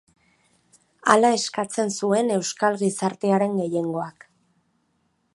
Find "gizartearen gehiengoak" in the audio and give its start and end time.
2.79-4.27